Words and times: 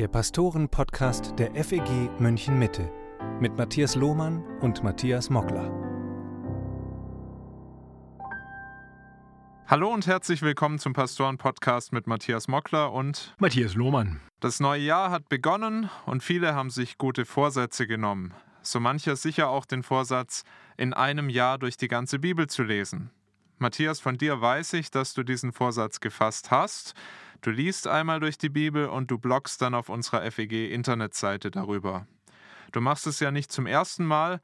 der 0.00 0.08
Pastoren-Podcast 0.08 1.34
der 1.38 1.54
FEG 1.62 2.08
München 2.18 2.58
Mitte 2.58 2.90
mit 3.38 3.58
Matthias 3.58 3.96
Lohmann 3.96 4.42
und 4.60 4.82
Matthias 4.82 5.28
Mockler. 5.28 5.70
Hallo 9.66 9.92
und 9.92 10.06
herzlich 10.06 10.40
willkommen 10.40 10.78
zum 10.78 10.94
Pastoren-Podcast 10.94 11.92
mit 11.92 12.06
Matthias 12.06 12.48
Mockler 12.48 12.94
und 12.94 13.34
Matthias 13.40 13.74
Lohmann. 13.74 14.22
Das 14.40 14.58
neue 14.58 14.80
Jahr 14.80 15.10
hat 15.10 15.28
begonnen 15.28 15.90
und 16.06 16.22
viele 16.22 16.54
haben 16.54 16.70
sich 16.70 16.96
gute 16.96 17.26
Vorsätze 17.26 17.86
genommen. 17.86 18.32
So 18.62 18.80
mancher 18.80 19.16
sicher 19.16 19.50
auch 19.50 19.66
den 19.66 19.82
Vorsatz, 19.82 20.44
in 20.78 20.94
einem 20.94 21.28
Jahr 21.28 21.58
durch 21.58 21.76
die 21.76 21.88
ganze 21.88 22.18
Bibel 22.18 22.46
zu 22.46 22.62
lesen. 22.62 23.10
Matthias, 23.58 24.00
von 24.00 24.16
dir 24.16 24.40
weiß 24.40 24.72
ich, 24.72 24.90
dass 24.90 25.12
du 25.12 25.22
diesen 25.22 25.52
Vorsatz 25.52 26.00
gefasst 26.00 26.50
hast. 26.50 26.94
Du 27.42 27.50
liest 27.50 27.86
einmal 27.86 28.20
durch 28.20 28.36
die 28.36 28.50
Bibel 28.50 28.86
und 28.86 29.10
du 29.10 29.18
bloggst 29.18 29.62
dann 29.62 29.74
auf 29.74 29.88
unserer 29.88 30.30
FEG-Internetseite 30.30 31.50
darüber. 31.50 32.06
Du 32.72 32.82
machst 32.82 33.06
es 33.06 33.18
ja 33.20 33.30
nicht 33.30 33.50
zum 33.50 33.66
ersten 33.66 34.04
Mal. 34.04 34.40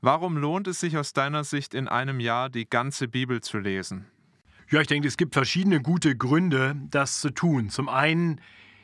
Warum 0.00 0.36
lohnt 0.36 0.68
es 0.68 0.78
sich 0.78 0.96
aus 0.96 1.12
deiner 1.12 1.42
Sicht 1.42 1.74
in 1.74 1.88
einem 1.88 2.20
Jahr 2.20 2.48
die 2.48 2.68
ganze 2.68 3.08
Bibel 3.08 3.40
zu 3.40 3.58
lesen? 3.58 4.06
Ja, 4.70 4.80
ich 4.80 4.86
denke, 4.86 5.08
es 5.08 5.16
gibt 5.16 5.34
verschiedene 5.34 5.80
gute 5.80 6.16
Gründe, 6.16 6.76
das 6.90 7.20
zu 7.20 7.30
tun. 7.30 7.68
Zum 7.68 7.88
einen 7.88 8.40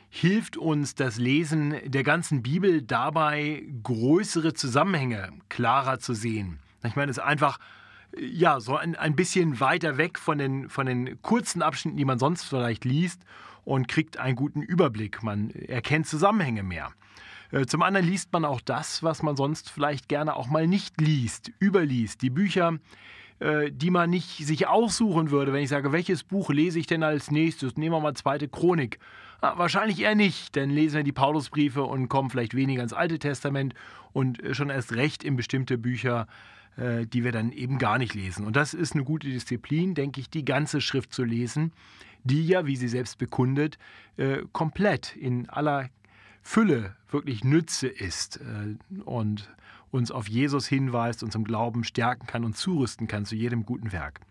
hilft 0.09 0.57
uns 0.57 0.93
das 0.95 1.17
Lesen 1.17 1.75
der 1.85 2.03
ganzen 2.03 2.43
Bibel 2.43 2.81
dabei, 2.81 3.63
größere 3.81 4.53
Zusammenhänge 4.53 5.29
klarer 5.47 5.99
zu 5.99 6.13
sehen. 6.13 6.59
Ich 6.83 6.97
meine, 6.97 7.11
es 7.11 7.17
ist 7.17 7.23
einfach 7.23 7.59
ja, 8.17 8.59
so 8.59 8.75
ein, 8.75 8.95
ein 8.95 9.15
bisschen 9.15 9.59
weiter 9.59 9.97
weg 9.97 10.19
von 10.19 10.37
den, 10.37 10.69
von 10.69 10.85
den 10.85 11.21
kurzen 11.21 11.61
Abschnitten, 11.61 11.97
die 11.97 12.05
man 12.05 12.19
sonst 12.19 12.43
vielleicht 12.43 12.85
liest 12.85 13.23
und 13.65 13.87
kriegt 13.87 14.17
einen 14.17 14.35
guten 14.35 14.61
Überblick. 14.61 15.23
Man 15.23 15.51
erkennt 15.51 16.07
Zusammenhänge 16.07 16.63
mehr. 16.63 16.91
Äh, 17.51 17.65
zum 17.65 17.83
anderen 17.83 18.07
liest 18.07 18.33
man 18.33 18.45
auch 18.45 18.61
das, 18.61 19.03
was 19.03 19.21
man 19.23 19.35
sonst 19.35 19.69
vielleicht 19.69 20.09
gerne 20.09 20.35
auch 20.35 20.47
mal 20.47 20.67
nicht 20.67 20.99
liest, 20.99 21.51
überliest. 21.59 22.21
Die 22.21 22.29
Bücher, 22.29 22.79
äh, 23.39 23.71
die 23.71 23.91
man 23.91 24.09
nicht 24.09 24.45
sich 24.45 24.67
aussuchen 24.67 25.29
würde, 25.31 25.53
wenn 25.53 25.63
ich 25.63 25.69
sage, 25.69 25.91
welches 25.91 26.23
Buch 26.23 26.49
lese 26.49 26.79
ich 26.79 26.87
denn 26.87 27.03
als 27.03 27.29
nächstes? 27.29 27.77
Nehmen 27.77 27.95
wir 27.95 27.99
mal 27.99 28.15
zweite 28.15 28.47
Chronik. 28.47 28.99
Ah, 29.43 29.57
wahrscheinlich 29.57 29.99
eher 29.99 30.15
nicht, 30.15 30.55
denn 30.55 30.69
lesen 30.69 30.95
wir 30.95 31.03
die 31.03 31.11
Paulusbriefe 31.11 31.83
und 31.83 32.07
kommen 32.07 32.29
vielleicht 32.29 32.55
weniger 32.55 32.81
ins 32.81 32.93
Alte 32.93 33.19
Testament 33.19 33.73
und 34.13 34.41
schon 34.53 34.69
erst 34.69 34.93
recht 34.93 35.21
in 35.21 35.35
bestimmte 35.35 35.77
Bücher 35.77 36.27
äh, 36.77 37.05
die 37.05 37.25
wir 37.25 37.33
dann 37.33 37.51
eben 37.51 37.77
gar 37.77 37.97
nicht 37.97 38.13
lesen. 38.13 38.45
Und 38.45 38.55
das 38.55 38.73
ist 38.73 38.93
eine 38.93 39.03
gute 39.03 39.27
Disziplin, 39.27 39.95
denke 39.95 40.21
ich, 40.21 40.29
die 40.29 40.45
ganze 40.45 40.79
Schrift 40.79 41.11
zu 41.11 41.25
lesen, 41.25 41.73
die 42.23 42.47
ja, 42.47 42.65
wie 42.65 42.77
sie 42.77 42.87
selbst 42.87 43.17
bekundet, 43.17 43.77
äh, 44.15 44.43
komplett 44.53 45.13
in 45.13 45.49
aller 45.49 45.89
Fülle 46.41 46.95
wirklich 47.09 47.43
Nütze 47.43 47.89
ist 47.89 48.37
äh, 48.37 49.01
und 49.03 49.53
uns 49.91 50.09
auf 50.09 50.29
Jesus 50.29 50.67
hinweist, 50.67 51.21
uns 51.21 51.35
im 51.35 51.43
Glauben 51.43 51.83
stärken 51.83 52.27
kann 52.27 52.45
und 52.45 52.55
zurüsten 52.55 53.09
kann 53.09 53.25
zu 53.25 53.35
jedem 53.35 53.65
guten 53.65 53.91
Werk. 53.91 54.21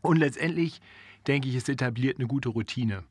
Und 0.00 0.16
letztendlich, 0.16 0.80
denke 1.28 1.48
ich, 1.48 1.54
es 1.54 1.68
etabliert 1.68 2.18
eine 2.18 2.26
gute 2.26 2.48
Routine 2.48 3.04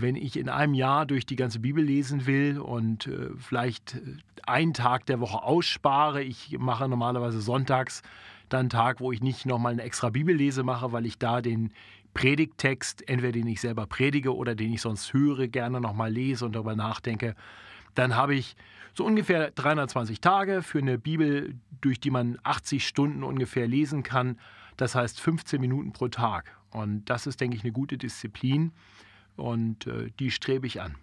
wenn 0.00 0.16
ich 0.16 0.36
in 0.36 0.48
einem 0.48 0.74
Jahr 0.74 1.06
durch 1.06 1.26
die 1.26 1.36
ganze 1.36 1.60
Bibel 1.60 1.82
lesen 1.82 2.26
will 2.26 2.58
und 2.58 3.06
äh, 3.06 3.30
vielleicht 3.38 3.94
äh, 3.94 4.16
einen 4.44 4.74
Tag 4.74 5.06
der 5.06 5.20
Woche 5.20 5.42
ausspare, 5.42 6.22
ich 6.22 6.56
mache 6.58 6.88
normalerweise 6.88 7.40
sonntags 7.40 8.02
dann 8.48 8.60
einen 8.60 8.70
Tag, 8.70 9.00
wo 9.00 9.10
ich 9.10 9.22
nicht 9.22 9.46
nochmal 9.46 9.72
eine 9.72 9.82
extra 9.82 10.10
Bibellese 10.10 10.62
mache, 10.62 10.92
weil 10.92 11.06
ich 11.06 11.18
da 11.18 11.40
den 11.40 11.72
Predigttext, 12.14 13.08
entweder 13.08 13.32
den 13.32 13.46
ich 13.46 13.60
selber 13.60 13.86
predige 13.86 14.34
oder 14.34 14.54
den 14.54 14.72
ich 14.72 14.82
sonst 14.82 15.12
höre, 15.12 15.48
gerne 15.48 15.80
nochmal 15.80 16.12
lese 16.12 16.44
und 16.44 16.54
darüber 16.54 16.76
nachdenke, 16.76 17.34
dann 17.94 18.14
habe 18.14 18.34
ich 18.34 18.56
so 18.94 19.04
ungefähr 19.04 19.50
320 19.50 20.20
Tage 20.20 20.62
für 20.62 20.78
eine 20.78 20.98
Bibel, 20.98 21.54
durch 21.80 22.00
die 22.00 22.10
man 22.10 22.38
80 22.44 22.86
Stunden 22.86 23.22
ungefähr 23.22 23.66
lesen 23.66 24.02
kann. 24.02 24.38
Das 24.76 24.94
heißt 24.94 25.20
15 25.20 25.60
Minuten 25.60 25.92
pro 25.92 26.08
Tag. 26.08 26.56
Und 26.70 27.06
das 27.06 27.26
ist, 27.26 27.40
denke 27.40 27.56
ich, 27.56 27.64
eine 27.64 27.72
gute 27.72 27.98
Disziplin 27.98 28.72
und 29.36 29.86
äh, 29.86 30.10
die 30.18 30.30
strebe 30.30 30.66
ich 30.66 30.80
an. 30.80 30.96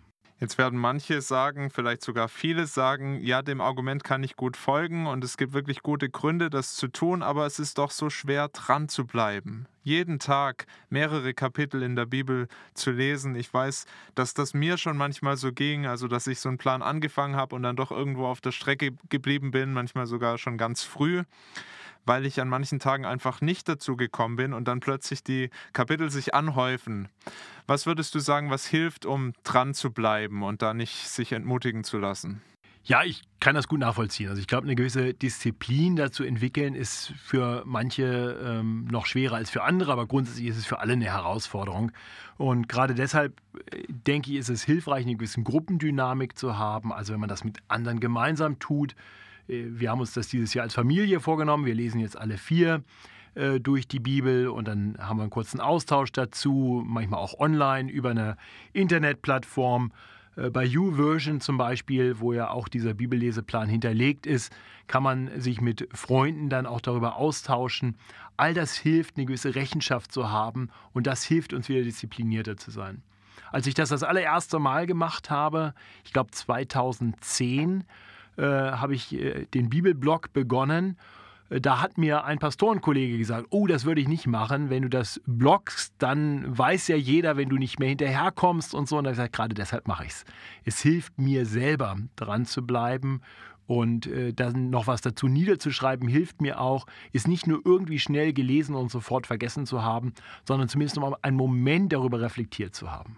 Jetzt 0.43 0.57
werden 0.57 0.77
manche 0.77 1.21
sagen, 1.21 1.69
vielleicht 1.69 2.01
sogar 2.01 2.27
viele 2.27 2.65
sagen, 2.65 3.21
ja, 3.21 3.41
dem 3.41 3.61
Argument 3.61 4.03
kann 4.03 4.23
ich 4.23 4.35
gut 4.35 4.57
folgen 4.57 5.07
und 5.07 5.23
es 5.23 5.37
gibt 5.37 5.53
wirklich 5.53 5.81
gute 5.83 6.09
Gründe, 6.09 6.49
das 6.49 6.75
zu 6.75 6.89
tun, 6.89 7.23
aber 7.23 7.45
es 7.45 7.59
ist 7.59 7.77
doch 7.77 7.91
so 7.91 8.09
schwer, 8.09 8.49
dran 8.49 8.89
zu 8.89 9.05
bleiben. 9.05 9.67
Jeden 9.83 10.19
Tag 10.19 10.65
mehrere 10.89 11.33
Kapitel 11.33 11.81
in 11.81 11.95
der 11.95 12.07
Bibel 12.07 12.49
zu 12.73 12.91
lesen. 12.91 13.35
Ich 13.35 13.53
weiß, 13.53 13.85
dass 14.15 14.33
das 14.33 14.53
mir 14.53 14.77
schon 14.77 14.97
manchmal 14.97 15.37
so 15.37 15.53
ging, 15.53 15.85
also 15.85 16.09
dass 16.09 16.27
ich 16.27 16.41
so 16.41 16.49
einen 16.49 16.57
Plan 16.57 16.81
angefangen 16.81 17.37
habe 17.37 17.55
und 17.55 17.63
dann 17.63 17.77
doch 17.77 17.91
irgendwo 17.91 18.25
auf 18.25 18.41
der 18.41 18.51
Strecke 18.51 18.91
geblieben 19.07 19.51
bin, 19.51 19.71
manchmal 19.71 20.07
sogar 20.07 20.37
schon 20.37 20.57
ganz 20.57 20.83
früh 20.83 21.23
weil 22.05 22.25
ich 22.25 22.39
an 22.41 22.49
manchen 22.49 22.79
Tagen 22.79 23.05
einfach 23.05 23.41
nicht 23.41 23.69
dazu 23.69 23.95
gekommen 23.95 24.35
bin 24.35 24.53
und 24.53 24.67
dann 24.67 24.79
plötzlich 24.79 25.23
die 25.23 25.49
Kapitel 25.73 26.09
sich 26.09 26.33
anhäufen. 26.33 27.07
Was 27.67 27.85
würdest 27.85 28.13
du 28.15 28.19
sagen, 28.19 28.49
was 28.49 28.65
hilft, 28.65 29.05
um 29.05 29.33
dran 29.43 29.73
zu 29.73 29.91
bleiben 29.91 30.43
und 30.43 30.61
da 30.61 30.73
nicht 30.73 31.07
sich 31.07 31.31
entmutigen 31.31 31.83
zu 31.83 31.97
lassen? 31.97 32.41
Ja, 32.85 33.03
ich 33.05 33.21
kann 33.39 33.55
das 33.55 33.69
gut 33.69 33.79
nachvollziehen. 33.79 34.27
Also 34.27 34.41
ich 34.41 34.47
glaube, 34.47 34.65
eine 34.65 34.75
gewisse 34.75 35.13
Disziplin 35.13 35.95
dazu 35.95 36.25
entwickeln 36.25 36.75
ist 36.75 37.13
für 37.17 37.63
manche 37.65 38.37
ähm, 38.43 38.85
noch 38.91 39.05
schwerer 39.05 39.37
als 39.37 39.49
für 39.49 39.63
andere, 39.63 39.93
aber 39.93 40.05
grundsätzlich 40.05 40.47
ist 40.47 40.57
es 40.57 40.65
für 40.65 40.79
alle 40.79 40.93
eine 40.93 41.05
Herausforderung. 41.05 41.93
Und 42.35 42.67
gerade 42.67 42.93
deshalb 42.93 43.39
äh, 43.71 43.83
denke 43.87 44.31
ich, 44.31 44.37
ist 44.37 44.49
es 44.49 44.63
hilfreich, 44.63 45.05
eine 45.05 45.15
gewisse 45.15 45.41
Gruppendynamik 45.43 46.37
zu 46.37 46.57
haben. 46.57 46.91
Also 46.91 47.13
wenn 47.13 47.21
man 47.21 47.29
das 47.29 47.45
mit 47.45 47.59
anderen 47.69 48.01
gemeinsam 48.01 48.59
tut, 48.59 48.95
wir 49.47 49.91
haben 49.91 49.99
uns 49.99 50.13
das 50.13 50.27
dieses 50.27 50.53
Jahr 50.53 50.63
als 50.63 50.73
Familie 50.73 51.19
vorgenommen. 51.19 51.65
Wir 51.65 51.75
lesen 51.75 51.99
jetzt 51.99 52.17
alle 52.17 52.37
vier 52.37 52.83
äh, 53.35 53.59
durch 53.59 53.87
die 53.87 53.99
Bibel 53.99 54.47
und 54.47 54.67
dann 54.67 54.97
haben 54.99 55.17
wir 55.17 55.23
einen 55.23 55.31
kurzen 55.31 55.59
Austausch 55.59 56.11
dazu, 56.11 56.83
manchmal 56.85 57.19
auch 57.19 57.39
online 57.39 57.91
über 57.91 58.11
eine 58.11 58.37
Internetplattform. 58.73 59.91
Äh, 60.35 60.49
bei 60.49 60.63
YouVersion 60.63 61.41
zum 61.41 61.57
Beispiel, 61.57 62.19
wo 62.19 62.33
ja 62.33 62.49
auch 62.49 62.67
dieser 62.67 62.93
Bibelleseplan 62.93 63.69
hinterlegt 63.69 64.25
ist, 64.25 64.53
kann 64.87 65.03
man 65.03 65.39
sich 65.39 65.61
mit 65.61 65.87
Freunden 65.93 66.49
dann 66.49 66.65
auch 66.65 66.81
darüber 66.81 67.15
austauschen. 67.15 67.97
All 68.37 68.53
das 68.53 68.75
hilft, 68.75 69.17
eine 69.17 69.25
gewisse 69.25 69.55
Rechenschaft 69.55 70.11
zu 70.11 70.29
haben 70.29 70.69
und 70.91 71.07
das 71.07 71.23
hilft 71.23 71.53
uns 71.53 71.69
wieder 71.69 71.83
disziplinierter 71.83 72.57
zu 72.57 72.71
sein. 72.71 73.01
Als 73.51 73.67
ich 73.67 73.75
das 73.75 73.89
das 73.89 74.03
allererste 74.03 74.59
Mal 74.59 74.87
gemacht 74.87 75.29
habe, 75.29 75.73
ich 76.03 76.13
glaube 76.13 76.31
2010, 76.31 77.83
äh, 78.37 78.43
habe 78.43 78.95
ich 78.95 79.13
äh, 79.13 79.45
den 79.53 79.69
Bibelblog 79.69 80.33
begonnen. 80.33 80.97
Äh, 81.49 81.61
da 81.61 81.81
hat 81.81 81.97
mir 81.97 82.23
ein 82.25 82.39
Pastorenkollege 82.39 83.17
gesagt, 83.17 83.47
oh, 83.49 83.67
das 83.67 83.85
würde 83.85 84.01
ich 84.01 84.07
nicht 84.07 84.27
machen. 84.27 84.69
Wenn 84.69 84.83
du 84.83 84.89
das 84.89 85.21
bloggst, 85.25 85.93
dann 85.99 86.57
weiß 86.57 86.87
ja 86.87 86.95
jeder, 86.95 87.37
wenn 87.37 87.49
du 87.49 87.57
nicht 87.57 87.79
mehr 87.79 87.89
hinterherkommst 87.89 88.73
und 88.73 88.87
so. 88.87 88.97
Und 88.97 89.05
er 89.05 89.09
hat 89.09 89.15
gesagt, 89.15 89.35
gerade 89.35 89.55
deshalb 89.55 89.87
mache 89.87 90.05
ich 90.05 90.11
es. 90.11 90.25
Es 90.65 90.81
hilft 90.81 91.19
mir 91.19 91.45
selber, 91.45 91.97
dran 92.15 92.45
zu 92.45 92.65
bleiben 92.65 93.21
und 93.65 94.07
äh, 94.07 94.33
dann 94.33 94.69
noch 94.69 94.87
was 94.87 95.01
dazu 95.01 95.27
niederzuschreiben, 95.27 96.07
hilft 96.07 96.41
mir 96.41 96.59
auch, 96.59 96.85
ist 97.11 97.27
nicht 97.27 97.47
nur 97.47 97.61
irgendwie 97.63 97.99
schnell 97.99 98.33
gelesen 98.33 98.75
und 98.75 98.91
sofort 98.91 99.27
vergessen 99.27 99.65
zu 99.65 99.83
haben, 99.83 100.13
sondern 100.45 100.67
zumindest 100.67 100.97
noch 100.97 101.09
mal 101.09 101.17
einen 101.21 101.37
Moment 101.37 101.93
darüber 101.93 102.19
reflektiert 102.21 102.75
zu 102.75 102.91
haben. 102.91 103.17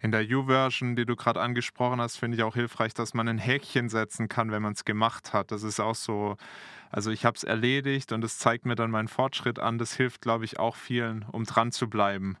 In 0.00 0.12
der 0.12 0.22
U-Version, 0.28 0.94
die 0.94 1.06
du 1.06 1.16
gerade 1.16 1.40
angesprochen 1.40 2.00
hast, 2.00 2.16
finde 2.16 2.36
ich 2.36 2.42
auch 2.42 2.54
hilfreich, 2.54 2.92
dass 2.94 3.14
man 3.14 3.28
ein 3.28 3.38
Häkchen 3.38 3.88
setzen 3.88 4.28
kann, 4.28 4.50
wenn 4.50 4.62
man 4.62 4.74
es 4.74 4.84
gemacht 4.84 5.32
hat. 5.32 5.50
Das 5.50 5.62
ist 5.62 5.80
auch 5.80 5.94
so, 5.94 6.36
also 6.90 7.10
ich 7.10 7.24
habe 7.24 7.36
es 7.36 7.44
erledigt 7.44 8.12
und 8.12 8.22
es 8.22 8.38
zeigt 8.38 8.66
mir 8.66 8.74
dann 8.74 8.90
meinen 8.90 9.08
Fortschritt 9.08 9.58
an. 9.58 9.78
Das 9.78 9.94
hilft, 9.94 10.20
glaube 10.20 10.44
ich, 10.44 10.58
auch 10.58 10.76
vielen, 10.76 11.24
um 11.32 11.44
dran 11.44 11.72
zu 11.72 11.88
bleiben. 11.88 12.36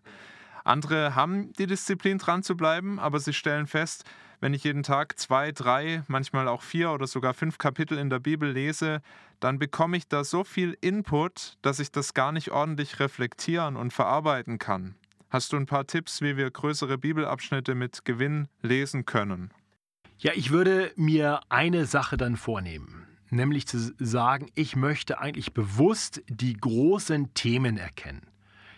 Andere 0.64 1.14
haben 1.14 1.52
die 1.54 1.66
Disziplin, 1.66 2.18
dran 2.18 2.42
zu 2.42 2.56
bleiben, 2.56 2.98
aber 2.98 3.20
sie 3.20 3.32
stellen 3.32 3.66
fest, 3.66 4.04
wenn 4.40 4.52
ich 4.52 4.64
jeden 4.64 4.82
Tag 4.82 5.18
zwei, 5.18 5.52
drei, 5.52 6.02
manchmal 6.08 6.48
auch 6.48 6.62
vier 6.62 6.90
oder 6.90 7.06
sogar 7.06 7.34
fünf 7.34 7.56
Kapitel 7.56 7.96
in 7.96 8.10
der 8.10 8.18
Bibel 8.18 8.50
lese, 8.50 9.00
dann 9.40 9.58
bekomme 9.58 9.96
ich 9.96 10.08
da 10.08 10.24
so 10.24 10.44
viel 10.44 10.76
Input, 10.80 11.56
dass 11.62 11.78
ich 11.78 11.90
das 11.90 12.14
gar 12.14 12.32
nicht 12.32 12.50
ordentlich 12.50 13.00
reflektieren 13.00 13.76
und 13.76 13.92
verarbeiten 13.92 14.58
kann. 14.58 14.94
Hast 15.28 15.52
du 15.52 15.56
ein 15.56 15.66
paar 15.66 15.86
Tipps, 15.86 16.20
wie 16.20 16.36
wir 16.36 16.50
größere 16.50 16.98
Bibelabschnitte 16.98 17.74
mit 17.74 18.04
Gewinn 18.04 18.48
lesen 18.62 19.04
können? 19.04 19.50
Ja, 20.18 20.32
ich 20.34 20.50
würde 20.50 20.92
mir 20.96 21.40
eine 21.48 21.84
Sache 21.84 22.16
dann 22.16 22.36
vornehmen, 22.36 23.06
nämlich 23.30 23.66
zu 23.66 23.92
sagen, 23.98 24.48
ich 24.54 24.76
möchte 24.76 25.18
eigentlich 25.18 25.52
bewusst 25.52 26.22
die 26.28 26.54
großen 26.54 27.34
Themen 27.34 27.76
erkennen. 27.76 28.22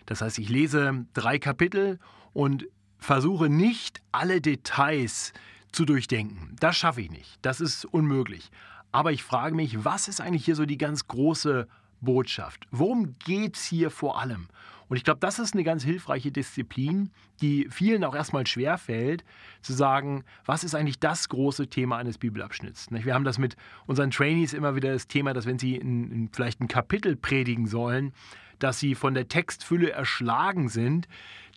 Das 0.05 0.21
heißt, 0.21 0.39
ich 0.39 0.49
lese 0.49 1.05
drei 1.13 1.37
Kapitel 1.37 1.99
und 2.33 2.67
versuche 2.97 3.47
nicht 3.47 4.01
alle 4.11 4.41
Details 4.41 5.33
zu 5.71 5.85
durchdenken. 5.85 6.55
Das 6.59 6.75
schaffe 6.75 7.01
ich 7.01 7.11
nicht. 7.11 7.37
Das 7.43 7.61
ist 7.61 7.85
unmöglich. 7.85 8.49
Aber 8.91 9.11
ich 9.11 9.23
frage 9.23 9.55
mich, 9.55 9.85
was 9.85 10.07
ist 10.07 10.19
eigentlich 10.19 10.45
hier 10.45 10.55
so 10.55 10.65
die 10.65 10.79
ganz 10.79 11.07
große 11.07 11.67
Botschaft? 12.01 12.65
Worum 12.71 13.15
geht 13.19 13.55
es 13.55 13.65
hier 13.65 13.91
vor 13.91 14.19
allem? 14.19 14.47
Und 14.89 14.97
ich 14.97 15.03
glaube, 15.03 15.19
das 15.19 15.39
ist 15.39 15.53
eine 15.53 15.63
ganz 15.63 15.83
hilfreiche 15.83 16.31
Disziplin, 16.31 17.11
die 17.41 17.67
vielen 17.69 18.03
auch 18.03 18.15
erstmal 18.15 18.45
schwerfällt, 18.47 19.23
zu 19.61 19.73
sagen, 19.73 20.23
was 20.45 20.63
ist 20.63 20.75
eigentlich 20.75 20.99
das 20.99 21.29
große 21.29 21.67
Thema 21.67 21.97
eines 21.97 22.17
Bibelabschnitts? 22.17 22.87
Wir 22.91 23.13
haben 23.13 23.23
das 23.23 23.37
mit 23.37 23.55
unseren 23.85 24.11
Trainees 24.11 24.53
immer 24.53 24.75
wieder 24.75 24.91
das 24.91 25.07
Thema, 25.07 25.33
dass 25.33 25.45
wenn 25.45 25.59
sie 25.59 25.75
in 25.75 26.29
vielleicht 26.33 26.59
ein 26.59 26.67
Kapitel 26.67 27.15
predigen 27.15 27.67
sollen, 27.67 28.13
dass 28.57 28.79
sie 28.79 28.95
von 28.95 29.13
der 29.13 29.27
Textfülle 29.27 29.91
erschlagen 29.91 30.69
sind, 30.69 31.07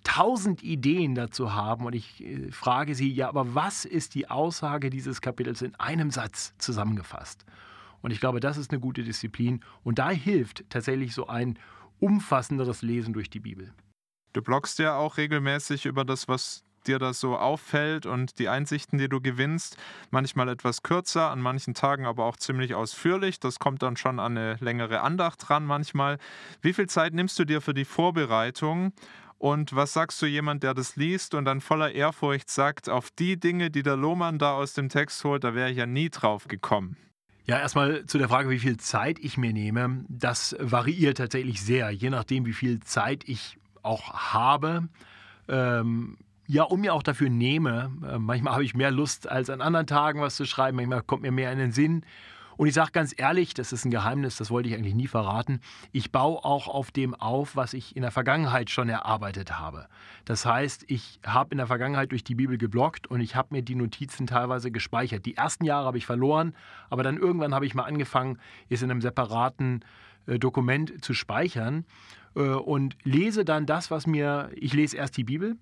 tausend 0.04 0.62
Ideen 0.62 1.14
dazu 1.14 1.54
haben. 1.54 1.86
Und 1.86 1.94
ich 1.94 2.24
äh, 2.24 2.50
frage 2.50 2.94
sie, 2.94 3.10
ja, 3.12 3.28
aber 3.28 3.54
was 3.54 3.84
ist 3.84 4.14
die 4.14 4.28
Aussage 4.30 4.90
dieses 4.90 5.20
Kapitels 5.20 5.62
in 5.62 5.74
einem 5.76 6.10
Satz 6.10 6.54
zusammengefasst? 6.58 7.44
Und 8.02 8.10
ich 8.10 8.20
glaube, 8.20 8.40
das 8.40 8.56
ist 8.56 8.72
eine 8.72 8.80
gute 8.80 9.04
Disziplin. 9.04 9.60
Und 9.84 9.98
da 9.98 10.10
hilft 10.10 10.68
tatsächlich 10.70 11.14
so 11.14 11.28
ein 11.28 11.58
umfassenderes 12.02 12.82
Lesen 12.82 13.14
durch 13.14 13.30
die 13.30 13.40
Bibel. 13.40 13.72
Du 14.32 14.42
bloggst 14.42 14.78
ja 14.78 14.96
auch 14.96 15.18
regelmäßig 15.18 15.86
über 15.86 16.04
das, 16.04 16.26
was 16.26 16.64
dir 16.86 16.98
das 16.98 17.20
so 17.20 17.36
auffällt 17.36 18.06
und 18.06 18.40
die 18.40 18.48
Einsichten, 18.48 18.98
die 18.98 19.08
du 19.08 19.20
gewinnst, 19.20 19.76
manchmal 20.10 20.48
etwas 20.48 20.82
kürzer, 20.82 21.30
an 21.30 21.40
manchen 21.40 21.74
Tagen 21.74 22.06
aber 22.06 22.24
auch 22.24 22.36
ziemlich 22.36 22.74
ausführlich. 22.74 23.38
Das 23.38 23.60
kommt 23.60 23.82
dann 23.82 23.96
schon 23.96 24.18
an 24.18 24.36
eine 24.36 24.56
längere 24.56 25.00
Andacht 25.02 25.48
dran 25.48 25.64
manchmal. 25.64 26.18
Wie 26.60 26.72
viel 26.72 26.88
Zeit 26.88 27.14
nimmst 27.14 27.38
du 27.38 27.44
dir 27.44 27.60
für 27.60 27.74
die 27.74 27.84
Vorbereitung? 27.84 28.92
Und 29.38 29.74
was 29.74 29.92
sagst 29.92 30.20
du 30.22 30.26
jemand, 30.26 30.62
der 30.62 30.74
das 30.74 30.96
liest 30.96 31.34
und 31.34 31.44
dann 31.44 31.60
voller 31.60 31.92
Ehrfurcht 31.92 32.48
sagt, 32.48 32.88
auf 32.88 33.10
die 33.10 33.38
Dinge, 33.38 33.70
die 33.70 33.82
der 33.82 33.96
Lohmann 33.96 34.38
da 34.38 34.54
aus 34.54 34.72
dem 34.72 34.88
Text 34.88 35.22
holt, 35.24 35.44
da 35.44 35.54
wäre 35.54 35.70
ich 35.70 35.76
ja 35.76 35.86
nie 35.86 36.10
drauf 36.10 36.46
gekommen? 36.48 36.96
Ja, 37.44 37.58
erstmal 37.58 38.06
zu 38.06 38.18
der 38.18 38.28
Frage, 38.28 38.50
wie 38.50 38.58
viel 38.60 38.76
Zeit 38.76 39.18
ich 39.18 39.36
mir 39.36 39.52
nehme. 39.52 40.04
Das 40.08 40.56
variiert 40.60 41.18
tatsächlich 41.18 41.60
sehr, 41.60 41.90
je 41.90 42.10
nachdem, 42.10 42.46
wie 42.46 42.52
viel 42.52 42.80
Zeit 42.80 43.24
ich 43.28 43.58
auch 43.82 44.14
habe. 44.14 44.88
Ähm, 45.48 46.18
ja, 46.46 46.62
um 46.62 46.80
mir 46.80 46.94
auch 46.94 47.02
dafür 47.02 47.30
nehme. 47.30 47.90
Äh, 48.08 48.18
manchmal 48.18 48.54
habe 48.54 48.64
ich 48.64 48.74
mehr 48.74 48.92
Lust 48.92 49.28
als 49.28 49.50
an 49.50 49.60
anderen 49.60 49.86
Tagen 49.86 50.20
was 50.20 50.36
zu 50.36 50.44
schreiben, 50.44 50.76
manchmal 50.76 51.02
kommt 51.02 51.22
mir 51.22 51.32
mehr 51.32 51.50
in 51.52 51.58
den 51.58 51.72
Sinn. 51.72 52.04
Und 52.56 52.66
ich 52.66 52.74
sage 52.74 52.92
ganz 52.92 53.14
ehrlich, 53.16 53.54
das 53.54 53.72
ist 53.72 53.84
ein 53.84 53.90
Geheimnis, 53.90 54.36
das 54.36 54.50
wollte 54.50 54.68
ich 54.68 54.74
eigentlich 54.74 54.94
nie 54.94 55.06
verraten. 55.06 55.60
Ich 55.92 56.12
baue 56.12 56.44
auch 56.44 56.68
auf 56.68 56.90
dem 56.90 57.14
auf, 57.14 57.56
was 57.56 57.74
ich 57.74 57.96
in 57.96 58.02
der 58.02 58.10
Vergangenheit 58.10 58.70
schon 58.70 58.88
erarbeitet 58.88 59.58
habe. 59.58 59.86
Das 60.24 60.46
heißt, 60.46 60.84
ich 60.88 61.20
habe 61.24 61.52
in 61.52 61.58
der 61.58 61.66
Vergangenheit 61.66 62.10
durch 62.10 62.24
die 62.24 62.34
Bibel 62.34 62.58
geblockt 62.58 63.06
und 63.06 63.20
ich 63.20 63.36
habe 63.36 63.48
mir 63.50 63.62
die 63.62 63.74
Notizen 63.74 64.26
teilweise 64.26 64.70
gespeichert. 64.70 65.26
Die 65.26 65.36
ersten 65.36 65.64
Jahre 65.64 65.86
habe 65.86 65.98
ich 65.98 66.06
verloren, 66.06 66.54
aber 66.90 67.02
dann 67.02 67.16
irgendwann 67.16 67.54
habe 67.54 67.66
ich 67.66 67.74
mal 67.74 67.84
angefangen, 67.84 68.38
es 68.68 68.82
in 68.82 68.90
einem 68.90 69.00
separaten 69.00 69.84
äh, 70.26 70.38
Dokument 70.38 71.04
zu 71.04 71.14
speichern 71.14 71.84
äh, 72.34 72.40
und 72.40 72.96
lese 73.02 73.44
dann 73.44 73.66
das, 73.66 73.90
was 73.90 74.06
mir, 74.06 74.50
ich 74.54 74.72
lese 74.72 74.96
erst 74.96 75.16
die 75.16 75.24
Bibel, 75.24 75.56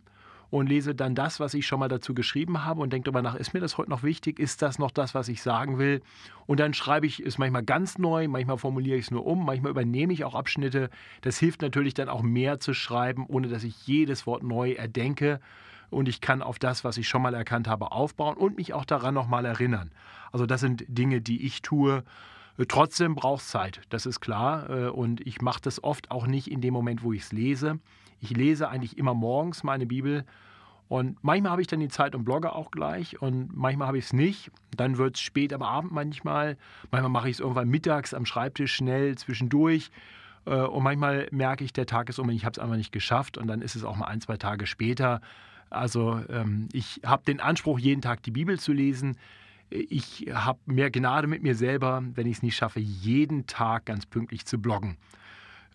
und 0.51 0.69
lese 0.69 0.95
dann 0.95 1.15
das, 1.15 1.39
was 1.39 1.55
ich 1.55 1.67
schon 1.67 1.81
mal 1.81 1.89
dazu 1.89 2.13
geschrieben 2.13 2.65
habe 2.65 2.81
und 2.81 2.93
denke 2.93 3.05
darüber 3.07 3.23
nach, 3.23 3.37
ist 3.37 3.55
mir 3.55 3.61
das 3.61 3.79
heute 3.79 3.91
noch 3.91 4.03
wichtig? 4.03 4.39
Ist 4.39 4.63
das 4.63 4.79
noch 4.79 4.91
das, 4.91 5.15
was 5.15 5.29
ich 5.29 5.43
sagen 5.43 5.79
will? 5.79 6.03
Und 6.47 6.59
dann 6.61 6.75
schreibe 6.75 7.07
ich 7.07 7.21
es 7.21 7.39
manchmal 7.39 7.63
ganz 7.63 7.99
neu, 7.99 8.27
manchmal 8.27 8.59
formuliere 8.59 8.99
ich 8.99 9.07
es 9.07 9.11
nur 9.11 9.27
um, 9.27 9.45
manchmal 9.45 9.71
übernehme 9.71 10.13
ich 10.13 10.25
auch 10.25 10.35
Abschnitte. 10.35 10.91
Das 11.21 11.39
hilft 11.39 11.63
natürlich 11.63 11.95
dann 11.95 12.09
auch 12.09 12.23
mehr 12.23 12.59
zu 12.59 12.75
schreiben, 12.75 13.27
ohne 13.29 13.49
dass 13.49 13.63
ich 13.63 13.87
jedes 13.87 14.27
Wort 14.27 14.43
neu 14.43 14.73
erdenke. 14.73 15.41
Und 15.89 16.09
ich 16.09 16.21
kann 16.21 16.43
auf 16.43 16.59
das, 16.59 16.85
was 16.85 16.99
ich 16.99 17.09
schon 17.09 17.23
mal 17.23 17.35
erkannt 17.35 17.69
habe, 17.69 17.93
aufbauen 17.93 18.37
und 18.37 18.57
mich 18.57 18.75
auch 18.75 18.85
daran 18.85 19.15
nochmal 19.15 19.45
erinnern. 19.45 19.91
Also 20.33 20.47
das 20.47 20.61
sind 20.61 20.85
Dinge, 20.89 21.21
die 21.21 21.45
ich 21.45 21.63
tue. 21.63 22.05
Trotzdem 22.69 23.15
braucht 23.15 23.43
es 23.43 23.49
Zeit, 23.49 23.81
das 23.89 24.07
ist 24.07 24.21
klar. 24.21 24.95
Und 24.95 25.27
ich 25.27 25.41
mache 25.41 25.61
das 25.63 25.83
oft 25.83 26.11
auch 26.11 26.27
nicht 26.27 26.51
in 26.51 26.61
dem 26.61 26.75
Moment, 26.75 27.03
wo 27.03 27.13
ich 27.13 27.23
es 27.23 27.33
lese. 27.33 27.79
Ich 28.21 28.31
lese 28.31 28.69
eigentlich 28.69 28.99
immer 28.99 29.15
morgens 29.15 29.63
meine 29.63 29.87
Bibel 29.87 30.25
und 30.91 31.23
manchmal 31.23 31.53
habe 31.53 31.63
ich 31.63 31.69
dann 31.69 31.79
die 31.79 31.87
Zeit 31.87 32.17
und 32.17 32.25
blogge 32.25 32.53
auch 32.53 32.73
gleich 32.73 33.23
und 33.23 33.57
manchmal 33.57 33.87
habe 33.87 33.99
ich 33.99 34.07
es 34.07 34.13
nicht. 34.13 34.51
Dann 34.77 34.99
wird 34.99 35.15
es 35.15 35.21
spät 35.21 35.53
am 35.53 35.63
Abend 35.63 35.93
manchmal. 35.93 36.57
Manchmal 36.91 37.11
mache 37.11 37.29
ich 37.29 37.37
es 37.37 37.41
irgendwann 37.41 37.69
mittags 37.69 38.13
am 38.13 38.27
Schreibtisch 38.27 38.75
schnell 38.75 39.17
zwischendurch. 39.17 39.93
Äh, 40.47 40.57
und 40.57 40.83
manchmal 40.83 41.29
merke 41.31 41.63
ich, 41.63 41.73
der 41.73 41.87
Tag 41.87 42.09
ist 42.09 42.19
um 42.19 42.27
und 42.27 42.35
ich 42.35 42.45
habe 42.45 42.55
es 42.55 42.59
einfach 42.59 42.75
nicht 42.75 42.91
geschafft. 42.91 43.39
Und 43.39 43.47
dann 43.47 43.63
ist 43.63 43.77
es 43.77 43.85
auch 43.85 43.95
mal 43.95 44.07
ein, 44.07 44.21
zwei 44.21 44.37
Tage 44.37 44.67
später. 44.67 45.21
Also 45.71 46.25
ähm, 46.29 46.67
ich 46.73 47.03
habe 47.07 47.23
den 47.25 47.39
Anspruch, 47.39 47.79
jeden 47.79 48.03
Tag 48.03 48.25
die 48.25 48.33
Bibel 48.33 48.59
zu 48.59 48.73
lesen. 48.73 49.17
Ich 49.71 50.27
habe 50.33 50.59
mehr 50.67 50.91
Gnade 50.91 51.27
mit 51.27 51.43
mir 51.43 51.55
selber, 51.55 52.03
wenn 52.15 52.27
ich 52.27 52.39
es 52.39 52.43
nicht 52.43 52.57
schaffe, 52.57 52.81
jeden 52.81 53.47
Tag 53.47 53.87
ganz 53.87 54.05
pünktlich 54.05 54.45
zu 54.45 54.61
bloggen. 54.61 54.97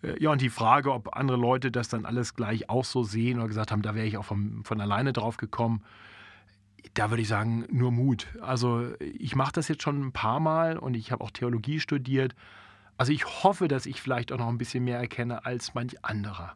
Äh, 0.02 0.22
ja, 0.22 0.30
und 0.30 0.40
die 0.40 0.50
Frage, 0.50 0.92
ob 0.92 1.16
andere 1.16 1.36
Leute 1.36 1.70
das 1.70 1.88
dann 1.88 2.04
alles 2.04 2.34
gleich 2.34 2.68
auch 2.68 2.84
so 2.84 3.02
sehen 3.02 3.38
oder 3.38 3.48
gesagt 3.48 3.72
haben, 3.72 3.82
da 3.82 3.94
wäre 3.94 4.06
ich 4.06 4.16
auch 4.16 4.24
von, 4.24 4.62
von 4.64 4.80
alleine 4.80 5.12
drauf 5.12 5.36
gekommen, 5.36 5.82
da 6.94 7.10
würde 7.10 7.22
ich 7.22 7.28
sagen, 7.28 7.66
nur 7.70 7.90
Mut. 7.90 8.28
Also 8.40 8.92
ich 9.00 9.34
mache 9.34 9.52
das 9.52 9.68
jetzt 9.68 9.82
schon 9.82 10.00
ein 10.00 10.12
paar 10.12 10.40
Mal 10.40 10.78
und 10.78 10.94
ich 10.94 11.10
habe 11.10 11.24
auch 11.24 11.30
Theologie 11.30 11.80
studiert. 11.80 12.34
Also 12.96 13.12
ich 13.12 13.26
hoffe, 13.42 13.68
dass 13.68 13.86
ich 13.86 14.00
vielleicht 14.00 14.32
auch 14.32 14.38
noch 14.38 14.48
ein 14.48 14.58
bisschen 14.58 14.84
mehr 14.84 14.98
erkenne 14.98 15.44
als 15.44 15.74
manch 15.74 16.04
anderer. 16.04 16.54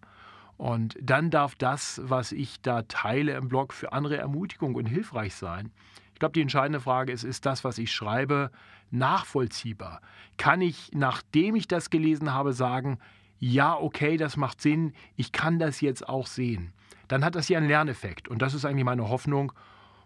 Und 0.56 0.96
dann 1.00 1.30
darf 1.30 1.54
das, 1.54 2.00
was 2.04 2.32
ich 2.32 2.60
da 2.60 2.82
teile 2.82 3.32
im 3.32 3.48
Blog, 3.48 3.72
für 3.72 3.92
andere 3.92 4.18
Ermutigung 4.18 4.74
und 4.74 4.86
hilfreich 4.86 5.34
sein. 5.34 5.72
Ich 6.20 6.22
glaube, 6.22 6.34
die 6.34 6.42
entscheidende 6.42 6.80
Frage 6.80 7.12
ist, 7.12 7.24
ist 7.24 7.46
das, 7.46 7.64
was 7.64 7.78
ich 7.78 7.90
schreibe, 7.92 8.50
nachvollziehbar? 8.90 10.02
Kann 10.36 10.60
ich, 10.60 10.90
nachdem 10.92 11.56
ich 11.56 11.66
das 11.66 11.88
gelesen 11.88 12.34
habe, 12.34 12.52
sagen, 12.52 12.98
ja, 13.38 13.74
okay, 13.74 14.18
das 14.18 14.36
macht 14.36 14.60
Sinn, 14.60 14.92
ich 15.16 15.32
kann 15.32 15.58
das 15.58 15.80
jetzt 15.80 16.06
auch 16.06 16.26
sehen. 16.26 16.74
Dann 17.08 17.24
hat 17.24 17.36
das 17.36 17.48
ja 17.48 17.56
einen 17.56 17.68
Lerneffekt. 17.68 18.28
Und 18.28 18.42
das 18.42 18.52
ist 18.52 18.66
eigentlich 18.66 18.84
meine 18.84 19.08
Hoffnung. 19.08 19.52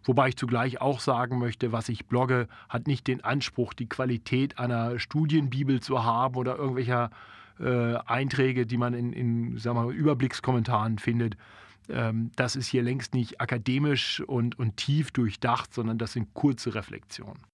Wobei 0.04 0.28
ich 0.28 0.36
zugleich 0.36 0.80
auch 0.80 1.00
sagen 1.00 1.40
möchte, 1.40 1.72
was 1.72 1.88
ich 1.88 2.06
blogge, 2.06 2.46
hat 2.68 2.86
nicht 2.86 3.08
den 3.08 3.24
Anspruch, 3.24 3.74
die 3.74 3.88
Qualität 3.88 4.60
einer 4.60 5.00
Studienbibel 5.00 5.80
zu 5.80 6.04
haben 6.04 6.36
oder 6.36 6.56
irgendwelcher 6.56 7.10
äh, 7.58 7.96
Einträge, 8.06 8.66
die 8.66 8.76
man 8.76 8.94
in, 8.94 9.12
in 9.12 9.58
sagen 9.58 9.78
wir 9.78 9.86
mal, 9.86 9.92
Überblickskommentaren 9.92 11.00
findet. 11.00 11.36
Ähm, 11.88 12.30
das 12.36 12.56
ist 12.56 12.68
hier 12.68 12.82
längst 12.82 13.14
nicht 13.14 13.40
akademisch 13.40 14.20
und, 14.20 14.58
und 14.58 14.76
tief 14.76 15.10
durchdacht, 15.10 15.74
sondern 15.74 15.98
das 15.98 16.12
sind 16.12 16.34
kurze 16.34 16.74
Reflexionen. 16.74 17.44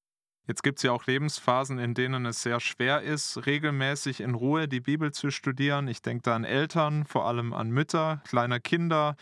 Jetzt 0.46 0.62
gibt 0.62 0.78
es 0.78 0.82
ja 0.82 0.90
auch 0.90 1.06
Lebensphasen, 1.06 1.78
in 1.78 1.94
denen 1.94 2.26
es 2.26 2.42
sehr 2.42 2.58
schwer 2.58 3.02
ist, 3.02 3.46
regelmäßig 3.46 4.20
in 4.20 4.34
Ruhe 4.34 4.66
die 4.66 4.80
Bibel 4.80 5.12
zu 5.12 5.30
studieren. 5.30 5.86
Ich 5.86 6.02
denke 6.02 6.22
da 6.22 6.34
an 6.34 6.44
Eltern, 6.44 7.04
vor 7.04 7.26
allem 7.26 7.52
an 7.52 7.70
Mütter 7.70 8.20
kleiner 8.26 8.58
Kinder 8.58 9.16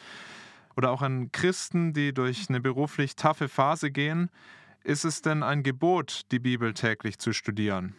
oder 0.76 0.90
auch 0.90 1.02
an 1.02 1.30
Christen, 1.30 1.92
die 1.92 2.14
durch 2.14 2.48
eine 2.48 2.60
beruflich 2.60 3.14
taffe 3.14 3.48
Phase 3.48 3.90
gehen. 3.90 4.30
Ist 4.84 5.04
es 5.04 5.20
denn 5.20 5.42
ein 5.42 5.62
Gebot, 5.62 6.22
die 6.30 6.38
Bibel 6.38 6.72
täglich 6.72 7.18
zu 7.18 7.34
studieren? 7.34 7.94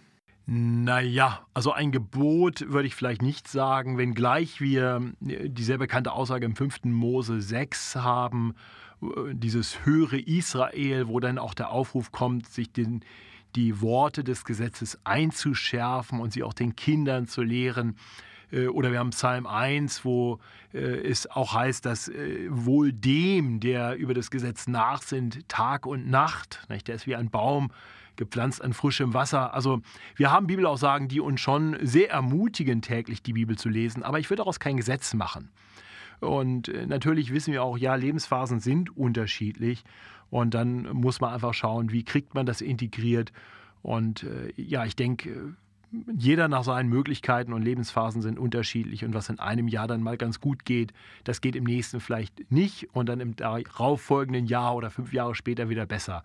Naja, 0.51 1.45
also 1.53 1.73
ein 1.73 1.91
Gebot 1.91 2.71
würde 2.71 2.87
ich 2.87 2.95
vielleicht 2.95 3.21
nicht 3.21 3.47
sagen, 3.47 3.99
wenngleich 3.99 4.59
wir 4.59 5.13
die 5.19 5.63
sehr 5.63 5.77
bekannte 5.77 6.11
Aussage 6.11 6.43
im 6.43 6.55
5. 6.55 6.85
Mose 6.85 7.39
6 7.39 7.97
haben, 7.97 8.55
dieses 9.31 9.85
höhere 9.85 10.17
Israel, 10.17 11.07
wo 11.07 11.19
dann 11.19 11.37
auch 11.37 11.53
der 11.53 11.69
Aufruf 11.69 12.11
kommt, 12.11 12.47
sich 12.47 12.71
den, 12.71 13.01
die 13.55 13.79
Worte 13.79 14.23
des 14.23 14.43
Gesetzes 14.43 14.97
einzuschärfen 15.03 16.19
und 16.19 16.33
sie 16.33 16.41
auch 16.41 16.53
den 16.53 16.75
Kindern 16.75 17.27
zu 17.27 17.43
lehren. 17.43 17.95
Äh, 18.51 18.67
oder 18.67 18.91
wir 18.91 18.99
haben 18.99 19.11
Psalm 19.11 19.45
1, 19.47 20.03
wo 20.05 20.39
äh, 20.73 20.77
es 20.77 21.29
auch 21.29 21.53
heißt, 21.53 21.85
dass 21.85 22.07
äh, 22.07 22.47
wohl 22.49 22.91
dem, 22.91 23.59
der 23.59 23.95
über 23.95 24.13
das 24.13 24.31
Gesetz 24.31 24.67
nachsinnt, 24.67 25.47
Tag 25.47 25.85
und 25.85 26.09
Nacht, 26.09 26.67
der 26.87 26.95
ist 26.95 27.07
wie 27.07 27.15
ein 27.15 27.29
Baum, 27.29 27.71
gepflanzt 28.15 28.61
an 28.61 28.73
frischem 28.73 29.13
Wasser. 29.13 29.53
Also 29.53 29.81
wir 30.15 30.31
haben 30.31 30.47
Bibelaussagen, 30.47 31.07
die 31.07 31.21
uns 31.21 31.39
schon 31.39 31.77
sehr 31.81 32.11
ermutigen, 32.11 32.81
täglich 32.81 33.23
die 33.23 33.33
Bibel 33.33 33.57
zu 33.57 33.69
lesen, 33.69 34.03
aber 34.03 34.19
ich 34.19 34.29
würde 34.29 34.41
daraus 34.41 34.59
kein 34.59 34.77
Gesetz 34.77 35.13
machen. 35.13 35.49
Und 36.19 36.69
natürlich 36.85 37.31
wissen 37.31 37.53
wir 37.53 37.63
auch, 37.63 37.77
ja, 37.77 37.95
Lebensphasen 37.95 38.59
sind 38.59 38.97
unterschiedlich. 38.97 39.85
Und 40.29 40.53
dann 40.53 40.83
muss 40.91 41.21
man 41.21 41.33
einfach 41.33 41.53
schauen, 41.53 41.93
wie 41.93 42.03
kriegt 42.03 42.33
man 42.33 42.45
das 42.45 42.59
integriert. 42.59 43.31
Und 43.83 44.25
ja, 44.57 44.83
ich 44.83 44.97
denke, 44.97 45.55
jeder 46.15 46.47
nach 46.47 46.63
seinen 46.63 46.89
Möglichkeiten 46.89 47.53
und 47.53 47.63
Lebensphasen 47.63 48.21
sind 48.21 48.37
unterschiedlich. 48.37 49.03
Und 49.05 49.13
was 49.13 49.29
in 49.29 49.39
einem 49.39 49.67
Jahr 49.67 49.87
dann 49.87 50.03
mal 50.03 50.17
ganz 50.17 50.39
gut 50.39 50.65
geht, 50.65 50.93
das 51.23 51.41
geht 51.41 51.55
im 51.55 51.63
nächsten 51.63 51.99
vielleicht 51.99 52.51
nicht 52.51 52.93
und 52.93 53.07
dann 53.09 53.19
im 53.19 53.35
darauffolgenden 53.35 54.45
Jahr 54.45 54.75
oder 54.75 54.91
fünf 54.91 55.13
Jahre 55.13 55.35
später 55.35 55.69
wieder 55.69 55.85
besser. 55.85 56.23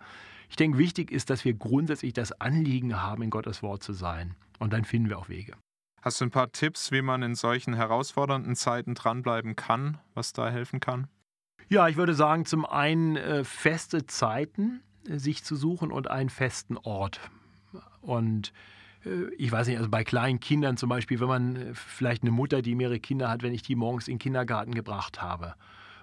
Ich 0.49 0.55
denke, 0.55 0.77
wichtig 0.77 1.11
ist, 1.11 1.29
dass 1.29 1.43
wir 1.45 1.53
grundsätzlich 1.53 2.13
das 2.13 2.31
Anliegen 2.39 3.01
haben, 3.01 3.23
in 3.23 3.29
Gottes 3.29 3.63
Wort 3.63 3.81
zu 3.81 3.93
sein. 3.93 4.35
Und 4.59 4.73
dann 4.73 4.85
finden 4.85 5.09
wir 5.09 5.17
auch 5.17 5.29
Wege. 5.29 5.53
Hast 6.01 6.21
du 6.21 6.25
ein 6.25 6.31
paar 6.31 6.51
Tipps, 6.51 6.91
wie 6.91 7.01
man 7.01 7.23
in 7.23 7.33
solchen 7.33 7.73
herausfordernden 7.73 8.55
Zeiten 8.55 8.93
dranbleiben 8.93 9.55
kann, 9.55 9.97
was 10.13 10.33
da 10.33 10.49
helfen 10.49 10.79
kann? 10.79 11.07
Ja, 11.67 11.87
ich 11.87 11.97
würde 11.97 12.13
sagen, 12.13 12.45
zum 12.45 12.63
einen 12.63 13.15
äh, 13.15 13.43
feste 13.43 14.05
Zeiten 14.05 14.81
äh, 15.09 15.17
sich 15.17 15.43
zu 15.43 15.55
suchen 15.55 15.91
und 15.91 16.07
einen 16.07 16.29
festen 16.29 16.77
Ort. 16.77 17.19
Und 18.01 18.53
ich 19.37 19.51
weiß 19.51 19.67
nicht, 19.67 19.77
also 19.77 19.89
bei 19.89 20.03
kleinen 20.03 20.39
Kindern 20.39 20.77
zum 20.77 20.89
Beispiel, 20.89 21.19
wenn 21.19 21.27
man 21.27 21.55
äh, 21.55 21.73
vielleicht 21.73 22.23
eine 22.23 22.31
Mutter, 22.31 22.61
die 22.61 22.75
mehrere 22.75 22.99
Kinder 22.99 23.29
hat, 23.29 23.43
wenn 23.43 23.53
ich 23.53 23.61
die 23.61 23.75
morgens 23.75 24.07
in 24.07 24.15
den 24.15 24.19
Kindergarten 24.19 24.73
gebracht 24.73 25.21
habe 25.21 25.55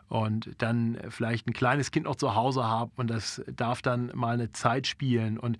und 0.08 0.50
dann 0.58 0.98
vielleicht 1.08 1.46
ein 1.48 1.52
kleines 1.52 1.90
Kind 1.90 2.06
noch 2.06 2.16
zu 2.16 2.34
Hause 2.34 2.64
habe 2.64 2.92
und 2.96 3.08
das 3.08 3.42
darf 3.54 3.82
dann 3.82 4.10
mal 4.14 4.34
eine 4.34 4.52
Zeit 4.52 4.86
spielen 4.86 5.38
und 5.38 5.58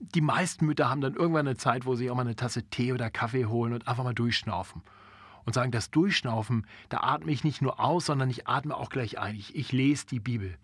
die 0.00 0.20
meisten 0.20 0.66
Mütter 0.66 0.90
haben 0.90 1.00
dann 1.00 1.14
irgendwann 1.14 1.46
eine 1.46 1.56
Zeit, 1.56 1.86
wo 1.86 1.94
sie 1.94 2.10
auch 2.10 2.16
mal 2.16 2.22
eine 2.22 2.36
Tasse 2.36 2.64
Tee 2.64 2.92
oder 2.92 3.10
Kaffee 3.10 3.46
holen 3.46 3.72
und 3.72 3.88
einfach 3.88 4.04
mal 4.04 4.14
durchschnaufen. 4.14 4.82
Und 5.46 5.52
sagen, 5.52 5.72
das 5.72 5.90
Durchschnaufen, 5.90 6.66
da 6.88 7.00
atme 7.00 7.30
ich 7.30 7.44
nicht 7.44 7.60
nur 7.60 7.78
aus, 7.78 8.06
sondern 8.06 8.30
ich 8.30 8.48
atme 8.48 8.74
auch 8.74 8.88
gleich 8.88 9.18
ein. 9.18 9.34
Ich, 9.34 9.54
ich 9.54 9.72
lese 9.72 10.06
die 10.06 10.20
Bibel. 10.20 10.56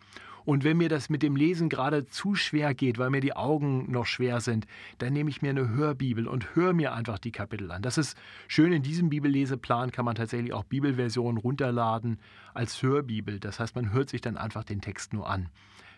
Und 0.44 0.64
wenn 0.64 0.76
mir 0.76 0.88
das 0.88 1.10
mit 1.10 1.22
dem 1.22 1.36
Lesen 1.36 1.68
gerade 1.68 2.06
zu 2.06 2.34
schwer 2.34 2.74
geht, 2.74 2.98
weil 2.98 3.10
mir 3.10 3.20
die 3.20 3.36
Augen 3.36 3.90
noch 3.90 4.06
schwer 4.06 4.40
sind, 4.40 4.66
dann 4.98 5.12
nehme 5.12 5.30
ich 5.30 5.42
mir 5.42 5.50
eine 5.50 5.68
Hörbibel 5.68 6.26
und 6.26 6.54
höre 6.54 6.72
mir 6.72 6.94
einfach 6.94 7.18
die 7.18 7.32
Kapitel 7.32 7.70
an. 7.70 7.82
Das 7.82 7.98
ist 7.98 8.16
schön, 8.48 8.72
in 8.72 8.82
diesem 8.82 9.10
Bibelleseplan 9.10 9.92
kann 9.92 10.04
man 10.04 10.14
tatsächlich 10.14 10.52
auch 10.52 10.64
Bibelversionen 10.64 11.38
runterladen 11.38 12.18
als 12.54 12.82
Hörbibel. 12.82 13.40
Das 13.40 13.60
heißt, 13.60 13.74
man 13.74 13.92
hört 13.92 14.10
sich 14.10 14.20
dann 14.20 14.36
einfach 14.36 14.64
den 14.64 14.80
Text 14.80 15.12
nur 15.12 15.28
an. 15.28 15.48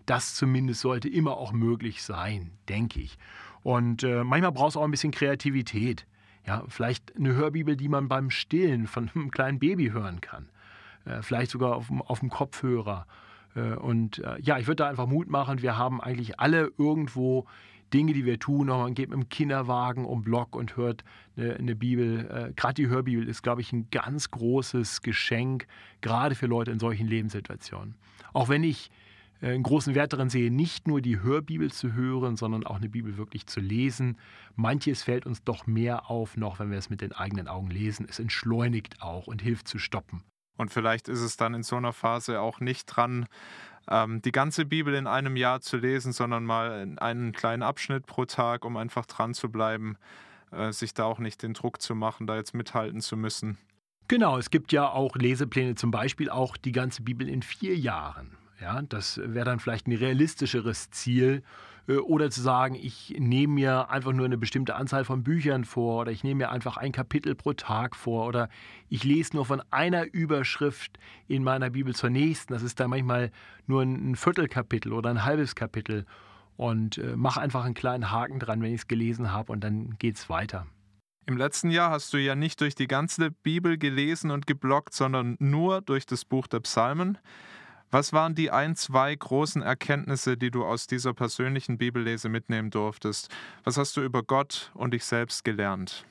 Das 0.06 0.34
zumindest 0.34 0.80
sollte 0.80 1.08
immer 1.08 1.36
auch 1.36 1.52
möglich 1.52 2.02
sein, 2.02 2.50
denke 2.68 3.00
ich. 3.00 3.18
Und 3.62 4.02
äh, 4.02 4.24
manchmal 4.24 4.52
braucht 4.52 4.70
es 4.70 4.76
auch 4.76 4.84
ein 4.84 4.90
bisschen 4.90 5.12
Kreativität. 5.12 6.06
Ja, 6.46 6.64
vielleicht 6.68 7.14
eine 7.16 7.34
Hörbibel, 7.34 7.76
die 7.76 7.88
man 7.88 8.08
beim 8.08 8.30
Stillen 8.30 8.88
von 8.88 9.10
einem 9.14 9.30
kleinen 9.30 9.60
Baby 9.60 9.90
hören 9.90 10.20
kann. 10.20 10.48
Äh, 11.04 11.22
vielleicht 11.22 11.52
sogar 11.52 11.76
auf, 11.76 11.90
auf 11.90 12.20
dem 12.20 12.30
Kopfhörer 12.30 13.06
und 13.60 14.18
äh, 14.18 14.40
ja, 14.40 14.58
ich 14.58 14.66
würde 14.66 14.82
da 14.84 14.88
einfach 14.88 15.06
Mut 15.06 15.28
machen. 15.28 15.62
Wir 15.62 15.76
haben 15.76 16.00
eigentlich 16.00 16.40
alle 16.40 16.72
irgendwo 16.78 17.46
Dinge, 17.92 18.12
die 18.12 18.24
wir 18.24 18.38
tun. 18.38 18.68
Man 18.68 18.94
geht 18.94 19.10
mit 19.10 19.18
dem 19.18 19.28
Kinderwagen 19.28 20.04
um 20.04 20.22
Block 20.22 20.56
und 20.56 20.76
hört 20.76 21.04
eine, 21.36 21.56
eine 21.56 21.76
Bibel. 21.76 22.26
Äh, 22.30 22.52
gerade 22.54 22.74
die 22.74 22.88
Hörbibel 22.88 23.28
ist, 23.28 23.42
glaube 23.42 23.60
ich, 23.60 23.72
ein 23.72 23.88
ganz 23.90 24.30
großes 24.30 25.02
Geschenk, 25.02 25.66
gerade 26.00 26.34
für 26.34 26.46
Leute 26.46 26.70
in 26.70 26.78
solchen 26.78 27.06
Lebenssituationen. 27.06 27.96
Auch 28.32 28.48
wenn 28.48 28.64
ich 28.64 28.90
einen 29.42 29.64
großen 29.64 29.94
Wert 29.94 30.12
darin 30.12 30.30
sehe, 30.30 30.50
nicht 30.52 30.86
nur 30.86 31.00
die 31.00 31.20
Hörbibel 31.20 31.70
zu 31.72 31.92
hören, 31.94 32.36
sondern 32.36 32.64
auch 32.64 32.76
eine 32.76 32.88
Bibel 32.88 33.16
wirklich 33.16 33.46
zu 33.46 33.60
lesen. 33.60 34.16
Manches 34.54 35.02
fällt 35.02 35.26
uns 35.26 35.42
doch 35.42 35.66
mehr 35.66 36.08
auf, 36.08 36.36
noch 36.36 36.60
wenn 36.60 36.70
wir 36.70 36.78
es 36.78 36.90
mit 36.90 37.00
den 37.00 37.12
eigenen 37.12 37.48
Augen 37.48 37.68
lesen. 37.68 38.06
Es 38.08 38.20
entschleunigt 38.20 39.02
auch 39.02 39.26
und 39.26 39.42
hilft 39.42 39.66
zu 39.66 39.78
stoppen. 39.78 40.22
Und 40.56 40.70
vielleicht 40.70 41.08
ist 41.08 41.20
es 41.20 41.36
dann 41.36 41.54
in 41.54 41.62
so 41.62 41.76
einer 41.76 41.92
Phase 41.92 42.40
auch 42.40 42.60
nicht 42.60 42.86
dran, 42.86 43.26
ähm, 43.88 44.22
die 44.22 44.32
ganze 44.32 44.64
Bibel 44.64 44.94
in 44.94 45.06
einem 45.06 45.36
Jahr 45.36 45.60
zu 45.60 45.76
lesen, 45.76 46.12
sondern 46.12 46.44
mal 46.44 46.94
einen 46.98 47.32
kleinen 47.32 47.62
Abschnitt 47.62 48.06
pro 48.06 48.24
Tag, 48.24 48.64
um 48.64 48.76
einfach 48.76 49.06
dran 49.06 49.34
zu 49.34 49.50
bleiben, 49.50 49.96
äh, 50.52 50.72
sich 50.72 50.94
da 50.94 51.04
auch 51.04 51.18
nicht 51.18 51.42
den 51.42 51.54
Druck 51.54 51.80
zu 51.80 51.94
machen, 51.94 52.26
da 52.26 52.36
jetzt 52.36 52.54
mithalten 52.54 53.00
zu 53.00 53.16
müssen. 53.16 53.58
Genau, 54.08 54.36
es 54.36 54.50
gibt 54.50 54.72
ja 54.72 54.88
auch 54.88 55.16
Lesepläne, 55.16 55.74
zum 55.74 55.90
Beispiel 55.90 56.28
auch 56.28 56.56
die 56.56 56.72
ganze 56.72 57.02
Bibel 57.02 57.28
in 57.28 57.42
vier 57.42 57.76
Jahren. 57.76 58.36
Ja, 58.62 58.80
das 58.80 59.18
wäre 59.18 59.44
dann 59.44 59.58
vielleicht 59.58 59.88
ein 59.88 59.92
realistischeres 59.92 60.90
Ziel. 60.90 61.42
Äh, 61.88 61.96
oder 61.96 62.30
zu 62.30 62.40
sagen, 62.40 62.76
ich 62.76 63.16
nehme 63.18 63.54
mir 63.54 63.90
einfach 63.90 64.12
nur 64.12 64.24
eine 64.24 64.38
bestimmte 64.38 64.76
Anzahl 64.76 65.04
von 65.04 65.24
Büchern 65.24 65.64
vor 65.64 66.02
oder 66.02 66.12
ich 66.12 66.22
nehme 66.22 66.44
mir 66.44 66.50
einfach 66.50 66.76
ein 66.76 66.92
Kapitel 66.92 67.34
pro 67.34 67.54
Tag 67.54 67.96
vor 67.96 68.28
oder 68.28 68.48
ich 68.88 69.02
lese 69.02 69.34
nur 69.34 69.46
von 69.46 69.62
einer 69.72 70.04
Überschrift 70.14 70.96
in 71.26 71.42
meiner 71.42 71.70
Bibel 71.70 71.92
zur 71.92 72.10
nächsten. 72.10 72.52
Das 72.52 72.62
ist 72.62 72.78
dann 72.78 72.90
manchmal 72.90 73.32
nur 73.66 73.82
ein 73.82 74.14
Viertelkapitel 74.14 74.92
oder 74.92 75.10
ein 75.10 75.24
halbes 75.24 75.56
Kapitel 75.56 76.06
und 76.56 76.98
äh, 76.98 77.16
mache 77.16 77.40
einfach 77.40 77.64
einen 77.64 77.74
kleinen 77.74 78.12
Haken 78.12 78.38
dran, 78.38 78.62
wenn 78.62 78.72
ich 78.72 78.82
es 78.82 78.86
gelesen 78.86 79.32
habe 79.32 79.50
und 79.50 79.64
dann 79.64 79.96
geht 79.98 80.16
es 80.18 80.30
weiter. 80.30 80.68
Im 81.26 81.36
letzten 81.36 81.70
Jahr 81.70 81.90
hast 81.90 82.12
du 82.12 82.18
ja 82.18 82.36
nicht 82.36 82.60
durch 82.60 82.76
die 82.76 82.86
ganze 82.86 83.32
Bibel 83.32 83.76
gelesen 83.76 84.30
und 84.30 84.46
geblockt, 84.46 84.94
sondern 84.94 85.36
nur 85.40 85.80
durch 85.80 86.06
das 86.06 86.24
Buch 86.24 86.46
der 86.46 86.60
Psalmen. 86.60 87.18
Was 87.92 88.14
waren 88.14 88.34
die 88.34 88.50
ein, 88.50 88.74
zwei 88.74 89.14
großen 89.14 89.60
Erkenntnisse, 89.60 90.38
die 90.38 90.50
du 90.50 90.64
aus 90.64 90.86
dieser 90.86 91.12
persönlichen 91.12 91.76
Bibellese 91.76 92.30
mitnehmen 92.30 92.70
durftest? 92.70 93.28
Was 93.64 93.76
hast 93.76 93.98
du 93.98 94.00
über 94.00 94.22
Gott 94.22 94.70
und 94.72 94.94
dich 94.94 95.04
selbst 95.04 95.44
gelernt? 95.44 96.06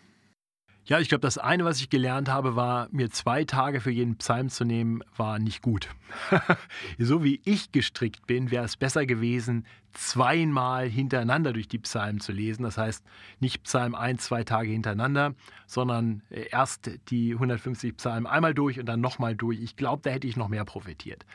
Ja, 0.85 0.99
ich 0.99 1.09
glaube, 1.09 1.21
das 1.21 1.39
eine, 1.39 1.65
was 1.65 1.79
ich 1.81 1.89
gelernt 1.89 2.29
habe, 2.29 2.55
war, 2.55 2.87
mir 2.91 3.09
zwei 3.09 3.45
Tage 3.45 3.81
für 3.81 3.89
jeden 3.89 4.15
Psalm 4.17 4.49
zu 4.49 4.63
nehmen, 4.63 5.01
war 5.17 5.39
nicht 5.39 5.63
gut. 5.63 5.89
so 6.99 7.23
wie 7.23 7.41
ich 7.45 7.71
gestrickt 7.71 8.27
bin, 8.27 8.51
wäre 8.51 8.65
es 8.65 8.77
besser 8.77 9.07
gewesen, 9.07 9.65
zweimal 9.93 10.87
hintereinander 10.87 11.51
durch 11.51 11.67
die 11.67 11.79
Psalmen 11.79 12.19
zu 12.19 12.31
lesen. 12.31 12.61
Das 12.61 12.77
heißt, 12.77 13.03
nicht 13.39 13.63
Psalm 13.63 13.95
1, 13.95 14.23
zwei 14.23 14.43
Tage 14.43 14.69
hintereinander, 14.69 15.33
sondern 15.65 16.21
äh, 16.29 16.45
erst 16.51 16.91
die 17.09 17.33
150 17.33 17.97
Psalmen 17.97 18.27
einmal 18.27 18.53
durch 18.53 18.79
und 18.79 18.85
dann 18.85 19.01
nochmal 19.01 19.35
durch. 19.35 19.59
Ich 19.59 19.75
glaube, 19.75 20.03
da 20.03 20.11
hätte 20.11 20.27
ich 20.27 20.37
noch 20.37 20.47
mehr 20.47 20.65
profitiert. 20.65 21.25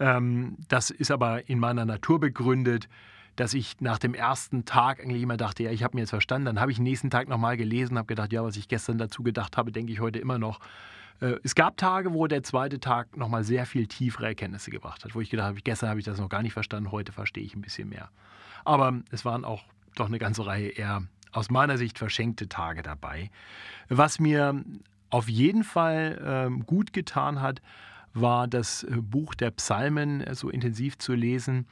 Ähm, 0.00 0.56
das 0.68 0.90
ist 0.90 1.10
aber 1.10 1.48
in 1.48 1.58
meiner 1.58 1.84
Natur 1.84 2.20
begründet, 2.20 2.88
dass 3.36 3.54
ich 3.54 3.80
nach 3.80 3.98
dem 3.98 4.14
ersten 4.14 4.64
Tag 4.64 5.00
eigentlich 5.00 5.22
immer 5.22 5.36
dachte, 5.36 5.62
ja, 5.62 5.70
ich 5.70 5.84
habe 5.84 5.96
mir 5.96 6.02
jetzt 6.02 6.10
verstanden. 6.10 6.46
Dann 6.46 6.60
habe 6.60 6.72
ich 6.72 6.80
nächsten 6.80 7.08
Tag 7.08 7.28
nochmal 7.28 7.56
gelesen, 7.56 7.96
habe 7.96 8.06
gedacht, 8.06 8.32
ja, 8.32 8.42
was 8.42 8.56
ich 8.56 8.68
gestern 8.68 8.98
dazu 8.98 9.22
gedacht 9.22 9.56
habe, 9.56 9.70
denke 9.70 9.92
ich 9.92 10.00
heute 10.00 10.18
immer 10.18 10.38
noch. 10.38 10.58
Äh, 11.20 11.36
es 11.44 11.54
gab 11.54 11.76
Tage, 11.76 12.12
wo 12.12 12.26
der 12.26 12.42
zweite 12.42 12.80
Tag 12.80 13.16
nochmal 13.16 13.44
sehr 13.44 13.64
viel 13.66 13.86
tiefere 13.86 14.26
Erkenntnisse 14.26 14.70
gebracht 14.70 15.04
hat, 15.04 15.14
wo 15.14 15.20
ich 15.20 15.30
gedacht 15.30 15.48
habe, 15.48 15.60
gestern 15.62 15.90
habe 15.90 16.00
ich 16.00 16.06
das 16.06 16.18
noch 16.18 16.28
gar 16.28 16.42
nicht 16.42 16.52
verstanden, 16.52 16.90
heute 16.90 17.12
verstehe 17.12 17.44
ich 17.44 17.54
ein 17.54 17.62
bisschen 17.62 17.88
mehr. 17.88 18.10
Aber 18.64 18.92
es 19.10 19.24
waren 19.24 19.44
auch 19.44 19.64
doch 19.94 20.06
eine 20.06 20.18
ganze 20.18 20.44
Reihe 20.46 20.68
eher 20.68 21.02
aus 21.32 21.50
meiner 21.50 21.78
Sicht 21.78 21.98
verschenkte 21.98 22.48
Tage 22.48 22.82
dabei. 22.82 23.30
Was 23.88 24.18
mir 24.18 24.64
auf 25.10 25.28
jeden 25.28 25.64
Fall 25.64 26.20
ähm, 26.24 26.66
gut 26.66 26.92
getan 26.92 27.40
hat, 27.40 27.62
war 28.14 28.48
das 28.48 28.84
äh, 28.84 28.96
Buch 29.00 29.34
der 29.34 29.50
Psalmen 29.52 30.20
äh, 30.20 30.34
so 30.34 30.48
intensiv 30.50 30.98
zu 30.98 31.14
lesen. 31.14 31.66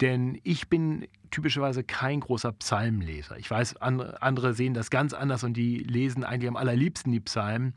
Denn 0.00 0.38
ich 0.44 0.68
bin 0.68 1.08
typischerweise 1.30 1.82
kein 1.82 2.20
großer 2.20 2.52
Psalmleser. 2.52 3.36
Ich 3.36 3.50
weiß, 3.50 3.76
andere 3.78 4.54
sehen 4.54 4.72
das 4.72 4.90
ganz 4.90 5.12
anders 5.12 5.42
und 5.42 5.56
die 5.56 5.78
lesen 5.78 6.24
eigentlich 6.24 6.48
am 6.48 6.56
allerliebsten 6.56 7.12
die 7.12 7.20
Psalmen. 7.20 7.74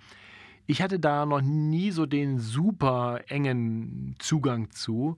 Ich 0.68 0.82
hatte 0.82 1.00
da 1.00 1.26
noch 1.26 1.42
nie 1.42 1.92
so 1.92 2.06
den 2.06 2.38
super 2.38 3.22
engen 3.28 4.16
Zugang 4.20 4.70
zu. 4.72 5.18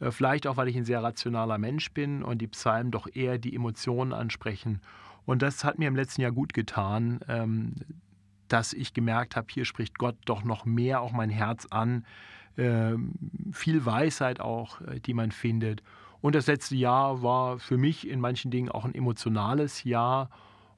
Äh, 0.00 0.10
vielleicht 0.10 0.46
auch, 0.46 0.56
weil 0.56 0.68
ich 0.68 0.76
ein 0.76 0.84
sehr 0.84 1.02
rationaler 1.02 1.58
Mensch 1.58 1.92
bin 1.92 2.22
und 2.22 2.38
die 2.38 2.46
Psalmen 2.46 2.90
doch 2.90 3.08
eher 3.12 3.38
die 3.38 3.54
Emotionen 3.54 4.12
ansprechen. 4.12 4.80
Und 5.26 5.42
das 5.42 5.64
hat 5.64 5.78
mir 5.78 5.88
im 5.88 5.96
letzten 5.96 6.20
Jahr 6.20 6.32
gut 6.32 6.52
getan, 6.52 7.20
ähm, 7.28 7.74
dass 8.54 8.72
ich 8.72 8.94
gemerkt 8.94 9.34
habe, 9.34 9.48
hier 9.50 9.64
spricht 9.64 9.98
Gott 9.98 10.14
doch 10.26 10.44
noch 10.44 10.64
mehr 10.64 11.00
auch 11.00 11.10
mein 11.10 11.28
Herz 11.28 11.66
an. 11.70 12.06
Ähm, 12.56 13.10
viel 13.52 13.84
Weisheit 13.84 14.38
auch, 14.38 14.80
äh, 14.82 15.00
die 15.00 15.12
man 15.12 15.32
findet. 15.32 15.82
Und 16.20 16.36
das 16.36 16.46
letzte 16.46 16.76
Jahr 16.76 17.20
war 17.20 17.58
für 17.58 17.76
mich 17.76 18.08
in 18.08 18.20
manchen 18.20 18.52
Dingen 18.52 18.68
auch 18.68 18.84
ein 18.84 18.94
emotionales 18.94 19.82
Jahr. 19.82 20.30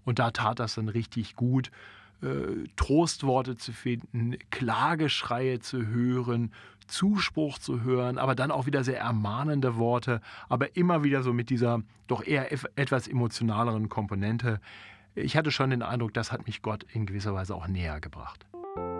Und 0.06 0.18
da 0.18 0.30
tat 0.30 0.58
das 0.58 0.76
dann 0.76 0.88
richtig 0.88 1.36
gut, 1.36 1.70
äh, 2.22 2.64
Trostworte 2.76 3.56
zu 3.56 3.72
finden, 3.72 4.38
Klageschreie 4.50 5.60
zu 5.60 5.86
hören, 5.86 6.52
Zuspruch 6.86 7.58
zu 7.58 7.82
hören, 7.82 8.16
aber 8.16 8.34
dann 8.34 8.50
auch 8.50 8.64
wieder 8.64 8.84
sehr 8.84 9.00
ermahnende 9.00 9.76
Worte, 9.76 10.22
aber 10.48 10.76
immer 10.76 11.04
wieder 11.04 11.22
so 11.22 11.34
mit 11.34 11.50
dieser 11.50 11.82
doch 12.06 12.26
eher 12.26 12.50
etwas 12.78 13.06
emotionaleren 13.06 13.90
Komponente 13.90 14.60
ich 15.16 15.36
hatte 15.36 15.50
schon 15.50 15.70
den 15.70 15.82
Eindruck, 15.82 16.12
das 16.12 16.30
hat 16.30 16.46
mich 16.46 16.62
Gott 16.62 16.84
in 16.92 17.06
gewisser 17.06 17.34
Weise 17.34 17.54
auch 17.54 17.66
näher 17.66 18.00
gebracht. 18.00 18.46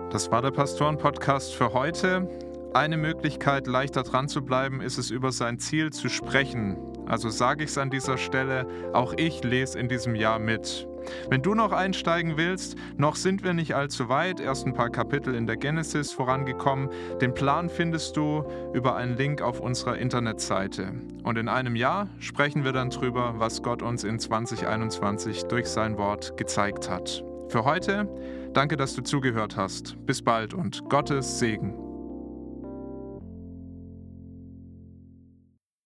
Das 0.09 0.31
war 0.31 0.41
der 0.41 0.51
Pastoren-Podcast 0.51 1.53
für 1.53 1.73
heute. 1.73 2.27
Eine 2.73 2.97
Möglichkeit, 2.97 3.67
leichter 3.67 4.03
dran 4.03 4.27
zu 4.27 4.43
bleiben, 4.43 4.81
ist 4.81 4.97
es, 4.97 5.11
über 5.11 5.31
sein 5.31 5.59
Ziel 5.59 5.91
zu 5.91 6.09
sprechen. 6.09 6.77
Also 7.05 7.29
sage 7.29 7.63
ich 7.63 7.69
es 7.69 7.77
an 7.77 7.91
dieser 7.91 8.17
Stelle, 8.17 8.67
auch 8.93 9.13
ich 9.17 9.43
lese 9.43 9.79
in 9.79 9.89
diesem 9.89 10.15
Jahr 10.15 10.39
mit. 10.39 10.87
Wenn 11.29 11.41
du 11.41 11.53
noch 11.53 11.71
einsteigen 11.71 12.37
willst, 12.37 12.75
noch 12.97 13.15
sind 13.15 13.43
wir 13.43 13.53
nicht 13.53 13.75
allzu 13.75 14.09
weit, 14.09 14.39
erst 14.39 14.65
ein 14.65 14.73
paar 14.73 14.89
Kapitel 14.89 15.35
in 15.35 15.47
der 15.47 15.57
Genesis 15.57 16.11
vorangekommen. 16.11 16.89
Den 17.21 17.33
Plan 17.33 17.69
findest 17.69 18.17
du 18.17 18.43
über 18.73 18.95
einen 18.95 19.17
Link 19.17 19.41
auf 19.41 19.59
unserer 19.59 19.97
Internetseite. 19.97 20.93
Und 21.23 21.37
in 21.37 21.49
einem 21.49 21.75
Jahr 21.75 22.07
sprechen 22.19 22.63
wir 22.63 22.71
dann 22.71 22.89
drüber, 22.89 23.35
was 23.37 23.61
Gott 23.61 23.81
uns 23.81 24.03
in 24.03 24.19
2021 24.19 25.43
durch 25.43 25.67
sein 25.67 25.97
Wort 25.97 26.37
gezeigt 26.37 26.89
hat. 26.89 27.23
Für 27.49 27.63
heute, 27.63 28.07
danke, 28.53 28.75
dass 28.75 28.95
du 28.95 29.01
zugehört 29.01 29.55
hast. 29.55 29.95
Bis 30.05 30.21
bald 30.21 30.53
und 30.53 30.89
Gottes 30.89 31.39
Segen. 31.39 31.86